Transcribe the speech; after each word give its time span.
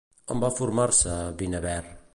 On 0.35 0.39
va 0.45 0.49
formar-se, 0.61 1.19
Vinaver? 1.43 1.81